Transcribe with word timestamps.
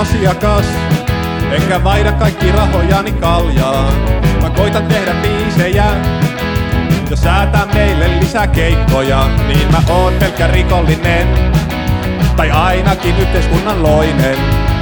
asiakas. 0.00 0.66
Enkä 1.52 1.84
vaida 1.84 2.12
kaikki 2.12 2.52
rahojani 2.52 3.12
kaljaan. 3.12 3.94
Mä 4.42 4.50
koitan 4.50 4.86
tehdä 4.86 5.14
biisejä 5.22 5.84
ja 7.10 7.16
säätää 7.16 7.66
meille 7.74 8.20
lisää 8.20 8.46
keikkoja. 8.46 9.28
Niin 9.46 9.72
mä 9.72 9.82
oon 9.88 10.12
pelkkä 10.12 10.46
rikollinen. 10.46 11.52
Tai 12.36 12.50
ainakin 12.50 13.18
yhteiskunnan 13.18 13.82
loinen. 13.82 14.36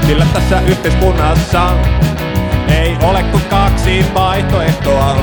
Sillä 0.07 0.27
tässä 0.32 0.61
yhteiskunnassa 0.61 1.71
ei 2.68 2.96
ole 3.03 3.22
kuin 3.22 3.45
kaksi 3.45 4.07
vaihtoehtoa. 4.14 5.17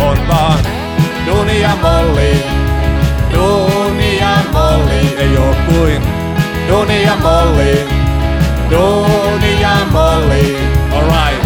On 0.00 0.28
vaan 0.28 0.58
Duni 1.26 1.60
ja 1.60 1.70
Molli. 1.82 2.44
Duni 3.32 4.18
ja 4.18 4.36
Molli. 4.52 5.14
Ei 5.18 5.36
oo 5.36 5.54
kuin 5.66 6.02
Duni 6.68 7.02
ja 7.02 7.16
Molli. 7.16 7.97
Alright. 10.92 11.44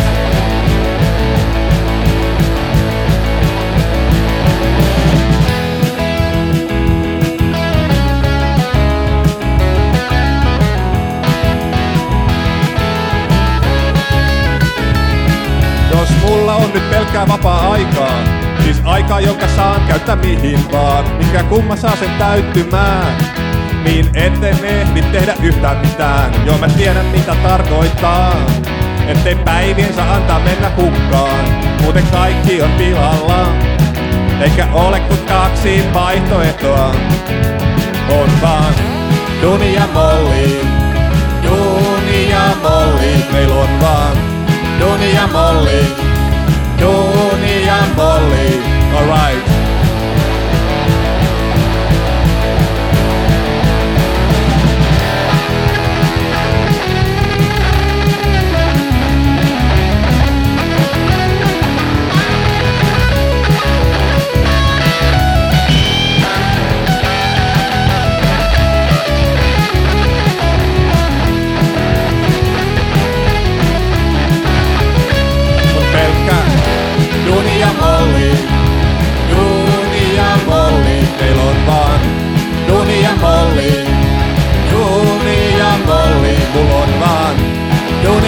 Jos 15.90 16.08
mulla 16.22 16.54
on 16.54 16.72
nyt 16.72 16.90
pelkkää 16.90 17.28
vapaa-aikaa, 17.28 18.18
siis 18.62 18.80
aikaa, 18.84 19.20
jonka 19.20 19.48
saan 19.56 19.80
käyttää 19.88 20.16
mihin 20.16 20.72
vaan, 20.72 21.04
mikä 21.16 21.42
kumma 21.42 21.76
saa 21.76 21.96
sen 21.96 22.10
täyttymään, 22.18 23.16
niin 23.84 24.06
etten 24.14 24.64
ehdi 24.64 25.02
tehdä 25.02 25.34
yhtään 25.42 25.76
mitään. 25.76 26.46
Joo 26.46 26.58
mä 26.58 26.68
tiedän 26.68 27.06
mitä 27.06 27.34
tarkoittaa, 27.42 28.36
ettei 29.08 29.34
päivien 29.34 29.94
saa 29.94 30.14
antaa 30.14 30.40
mennä 30.40 30.70
hukkaan, 30.76 31.44
muuten 31.82 32.06
kaikki 32.12 32.62
on 32.62 32.70
pilalla. 32.70 33.46
Eikä 34.40 34.68
ole 34.72 35.00
kuin 35.00 35.20
kaksi 35.20 35.84
vaihtoehtoa, 35.94 36.94
on 38.08 38.28
vaan 38.42 38.74
Duni 39.42 39.74
ja 39.74 39.88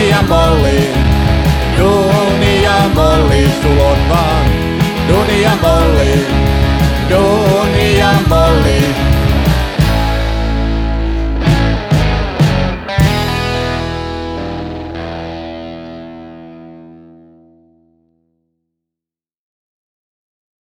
Duni 0.05 0.13
ja 0.13 1.04